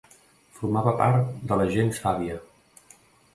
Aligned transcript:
Formava 0.59 0.93
part 1.01 1.35
de 1.51 1.59
la 1.61 1.67
gens 1.75 2.01
Fàbia. 2.07 2.39